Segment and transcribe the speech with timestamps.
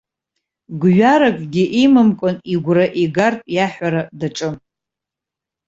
[0.81, 4.55] Гәҩаракгьы имамкәан игәра игартә иаҳәара даҿын.